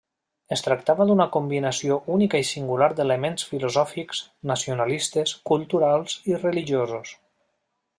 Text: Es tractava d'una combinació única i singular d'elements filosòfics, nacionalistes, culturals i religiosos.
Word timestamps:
Es 0.55 0.61
tractava 0.67 1.05
d'una 1.09 1.27
combinació 1.35 1.97
única 2.15 2.41
i 2.45 2.47
singular 2.53 2.89
d'elements 3.01 3.45
filosòfics, 3.53 4.25
nacionalistes, 4.55 5.39
culturals 5.55 6.21
i 6.35 6.45
religiosos. 6.45 7.19